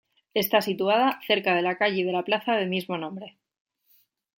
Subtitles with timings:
[0.33, 3.37] Está situada cerca de la calle y de la plaza de mismo nombre.